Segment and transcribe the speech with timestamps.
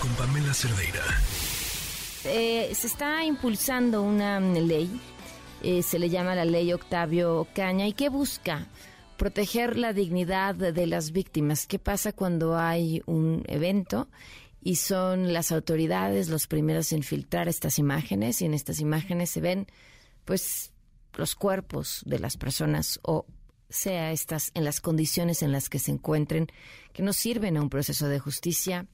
[0.00, 1.04] Con Pamela Cerdeira.
[2.24, 5.00] Eh, se está impulsando una ley,
[5.62, 8.66] eh, se le llama la ley Octavio Caña, y que busca
[9.16, 11.68] proteger la dignidad de las víctimas.
[11.68, 14.08] ¿Qué pasa cuando hay un evento
[14.60, 19.40] y son las autoridades los primeros en filtrar estas imágenes y en estas imágenes se
[19.40, 19.68] ven
[20.24, 20.72] pues
[21.14, 23.26] los cuerpos de las personas o
[23.68, 26.46] sea estas en las condiciones en las que se encuentren,
[26.92, 28.86] que no sirven a un proceso de justicia,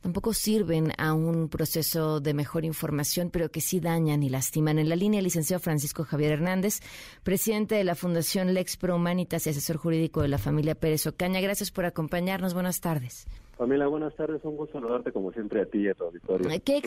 [0.00, 4.78] tampoco sirven a un proceso de mejor información, pero que sí dañan y lastiman.
[4.78, 6.80] En la línea, el licenciado Francisco Javier Hernández,
[7.22, 11.40] presidente de la Fundación Lex Pro Humanitas y asesor jurídico de la familia Pérez Ocaña.
[11.40, 12.54] Gracias por acompañarnos.
[12.54, 13.26] Buenas tardes.
[13.56, 14.40] Pamela, buenas tardes.
[14.42, 16.48] Un gusto saludarte como siempre a ti y a tu auditorio.
[16.64, 16.80] ¿Qué,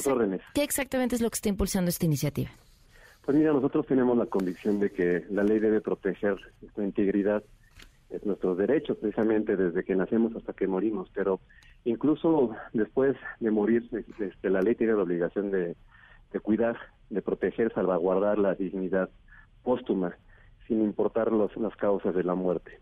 [0.53, 2.49] ¿Qué exactamente es lo que está impulsando esta iniciativa?
[3.25, 7.41] Pues mira, nosotros tenemos la convicción de que la ley debe proteger nuestra integridad,
[8.09, 11.39] es nuestro derecho precisamente desde que nacemos hasta que morimos, pero
[11.85, 15.75] incluso después de morir, este, la ley tiene la obligación de,
[16.41, 16.77] cuidar,
[17.09, 19.09] de proteger, salvaguardar la dignidad
[19.63, 20.17] póstuma,
[20.67, 22.79] sin importar los, las causas de la muerte.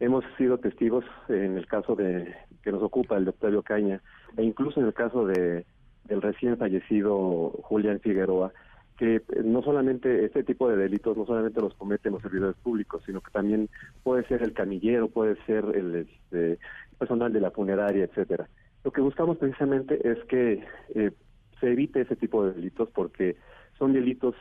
[0.00, 4.02] Hemos sido testigos en el caso de que nos ocupa el doctor Caña
[4.36, 5.64] e incluso en el caso de
[6.04, 8.52] del recién fallecido Julián Figueroa,
[8.96, 13.20] que no solamente este tipo de delitos no solamente los cometen los servidores públicos, sino
[13.20, 13.68] que también
[14.02, 16.58] puede ser el camillero, puede ser el este,
[16.98, 18.48] personal de la funeraria, etcétera.
[18.84, 20.64] Lo que buscamos precisamente es que
[20.94, 21.10] eh,
[21.60, 23.36] se evite ese tipo de delitos porque
[23.78, 24.34] son delitos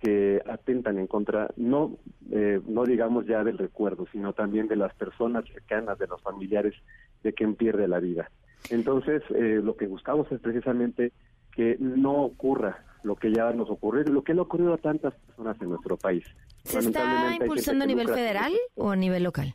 [0.00, 1.96] que atentan en contra no
[2.32, 6.74] eh, no digamos ya del recuerdo, sino también de las personas cercanas, de los familiares
[7.22, 8.30] de quien pierde la vida.
[8.70, 11.12] Entonces, eh, lo que buscamos es precisamente
[11.52, 15.14] que no ocurra lo que ya nos ocurrió, lo que le ha ocurrido a tantas
[15.14, 16.24] personas en nuestro país.
[16.64, 19.54] ¿Se está impulsando a nivel federal o a nivel local?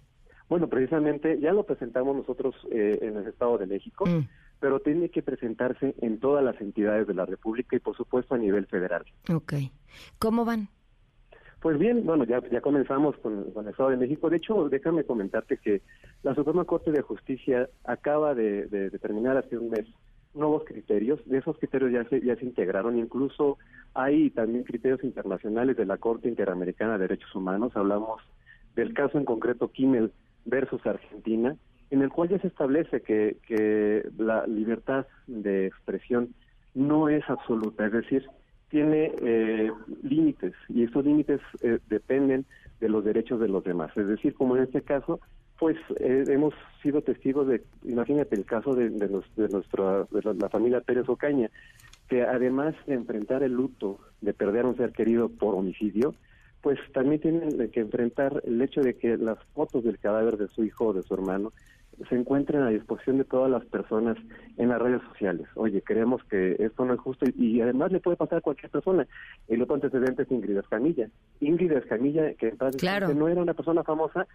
[0.50, 4.28] Bueno, precisamente ya lo presentamos nosotros eh, en el Estado de México, mm.
[4.60, 8.38] pero tiene que presentarse en todas las entidades de la República y por supuesto a
[8.38, 9.04] nivel federal.
[9.34, 9.54] Ok.
[10.20, 10.70] ¿Cómo van?
[11.60, 14.30] Pues bien, bueno, ya, ya comenzamos con, el Estado de México.
[14.30, 15.82] De hecho, déjame comentarte que
[16.24, 19.86] la Suprema Corte de Justicia acaba de, de, de terminar hace un mes
[20.38, 23.58] nuevos criterios, de esos criterios ya se, ya se integraron, incluso
[23.94, 28.22] hay también criterios internacionales de la Corte Interamericana de Derechos Humanos, hablamos
[28.76, 30.12] del caso en concreto Kimmel
[30.46, 31.56] versus Argentina,
[31.90, 36.34] en el cual ya se establece que, que la libertad de expresión
[36.74, 38.28] no es absoluta, es decir,
[38.70, 39.72] tiene eh,
[40.04, 42.46] límites y esos límites eh, dependen
[42.80, 43.96] de los derechos de los demás.
[43.96, 45.20] Es decir, como en este caso,
[45.58, 50.82] pues eh, hemos sido testigos de, imagínate el caso de, de, nuestra, de la, familia
[50.82, 51.50] Pérez Ocaña,
[52.08, 56.14] que además de enfrentar el luto de perder a un ser querido por homicidio,
[56.62, 60.64] pues también tienen que enfrentar el hecho de que las fotos del cadáver de su
[60.64, 61.54] hijo o de su hermano
[62.10, 64.18] se encuentren a disposición de todas las personas
[64.58, 65.48] en las redes sociales.
[65.56, 69.08] Oye, creemos que esto no es justo y, además le puede pasar a cualquier persona.
[69.48, 71.10] El otro antecedente es Ingrid Escamilla.
[71.40, 72.54] Ingrid Escamilla, que
[73.16, 74.28] no era una persona famosa,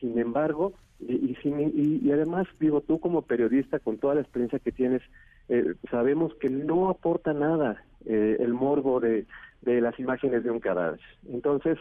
[0.00, 5.02] sin embargo, y, y, además, digo, tú como periodista, con toda la experiencia que tienes,
[5.48, 9.26] eh, sabemos que no aporta nada eh, el morbo de,
[9.62, 11.00] de las imágenes de un cadáver.
[11.28, 11.78] Entonces,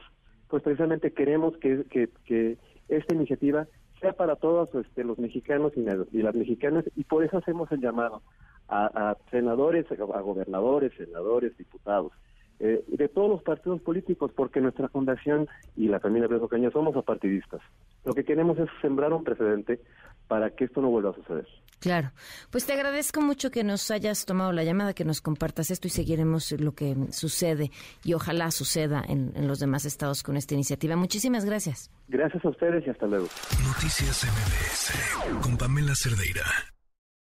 [0.54, 2.58] pues precisamente queremos que, que,
[2.88, 3.68] esta iniciativa
[4.00, 5.82] sea para todos este, los mexicanos y,
[6.22, 8.22] las mexicanas, y por eso hacemos el llamado
[8.68, 12.12] a, a senadores, a gobernadores, senadores, diputados,
[12.59, 16.96] eh, de todos los partidos políticos, porque nuestra fundación y la familia Pedro Caña somos
[16.96, 17.62] apartidistas.
[18.06, 19.80] Lo que queremos es sembrar un precedente
[20.28, 21.47] para que esto no vuelva a suceder.
[21.80, 22.12] Claro.
[22.50, 25.91] Pues te agradezco mucho que nos hayas tomado la llamada, que nos compartas esto y
[25.91, 27.72] seguiremos lo que sucede
[28.06, 30.96] y ojalá suceda en, en los demás estados con esta iniciativa.
[30.96, 31.91] Muchísimas gracias.
[32.08, 33.28] Gracias a ustedes y hasta luego.
[33.66, 36.72] Noticias MBS con Pamela Cerdeira.